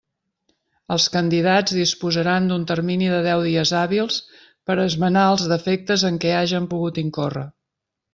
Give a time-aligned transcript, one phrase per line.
[0.93, 4.17] Els candidats disposaran d'un termini de deu dies hàbils
[4.71, 7.45] per esmenar els defectes en què hagen pogut incórrer.